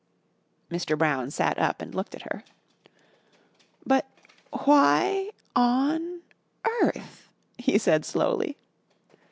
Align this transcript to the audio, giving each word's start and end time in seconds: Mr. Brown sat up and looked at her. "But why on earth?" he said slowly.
Mr. 0.71 0.97
Brown 0.97 1.29
sat 1.29 1.59
up 1.59 1.79
and 1.79 1.93
looked 1.93 2.15
at 2.15 2.23
her. 2.23 2.43
"But 3.85 4.07
why 4.63 5.29
on 5.55 6.21
earth?" 6.81 7.29
he 7.59 7.77
said 7.77 8.03
slowly. 8.03 8.57